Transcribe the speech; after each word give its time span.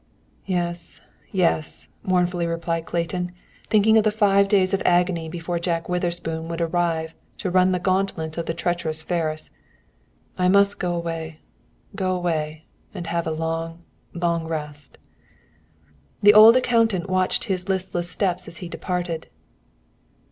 "Yes, 0.47 0.99
yes," 1.31 1.87
mournfully 2.01 2.47
replied 2.47 2.87
Clayton, 2.87 3.31
thinking 3.69 3.99
of 3.99 4.03
the 4.03 4.09
five 4.09 4.47
days 4.47 4.73
of 4.73 4.81
agony 4.83 5.29
before 5.29 5.59
Jack 5.59 5.87
Witherspoon 5.87 6.47
would 6.47 6.59
arrive 6.59 7.13
to 7.37 7.51
run 7.51 7.71
the 7.71 7.77
gauntlet 7.77 8.35
of 8.35 8.47
the 8.47 8.55
treacherous 8.55 9.03
Ferris. 9.03 9.51
"I 10.39 10.47
must 10.47 10.79
go 10.79 10.95
away 10.95 11.37
go 11.95 12.15
away 12.15 12.65
and, 12.95 13.05
have 13.05 13.27
a 13.27 13.31
long, 13.31 13.83
long 14.11 14.47
rest!" 14.47 14.97
The 16.21 16.33
old 16.33 16.57
accountant 16.57 17.07
watched 17.07 17.43
his 17.43 17.69
listless 17.69 18.09
steps 18.09 18.47
as 18.47 18.57
he 18.57 18.67
departed. 18.69 19.27